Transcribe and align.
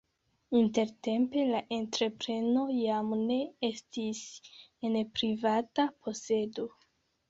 Intertempe 0.59 1.43
la 1.49 1.59
entrepreno 1.77 2.65
jam 2.79 3.13
ne 3.29 3.39
estis 3.71 4.27
en 4.91 5.01
privata 5.21 5.91
posedo. 6.05 6.73